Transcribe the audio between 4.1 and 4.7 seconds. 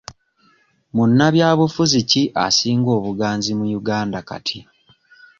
kati?